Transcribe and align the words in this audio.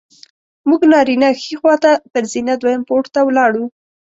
موږ 0.69 0.81
نارینه 0.91 1.29
ښي 1.41 1.53
خوا 1.59 1.75
ته 1.83 1.91
پر 2.11 2.23
زینه 2.31 2.53
دویم 2.61 2.81
پوړ 2.87 3.03
ته 3.13 3.19
ولاړو. 3.27 3.65